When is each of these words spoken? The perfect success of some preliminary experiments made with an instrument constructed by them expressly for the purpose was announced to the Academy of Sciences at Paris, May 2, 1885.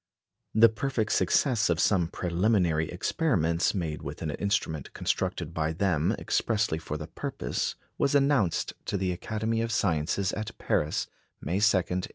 The 0.55 0.67
perfect 0.67 1.11
success 1.11 1.69
of 1.69 1.79
some 1.79 2.07
preliminary 2.07 2.89
experiments 2.89 3.75
made 3.75 4.01
with 4.01 4.23
an 4.23 4.31
instrument 4.31 4.91
constructed 4.93 5.53
by 5.53 5.73
them 5.73 6.13
expressly 6.13 6.79
for 6.79 6.97
the 6.97 7.05
purpose 7.05 7.75
was 7.99 8.15
announced 8.15 8.73
to 8.85 8.97
the 8.97 9.11
Academy 9.11 9.61
of 9.61 9.71
Sciences 9.71 10.33
at 10.33 10.57
Paris, 10.57 11.05
May 11.39 11.59
2, 11.59 11.77
1885. 11.77 12.09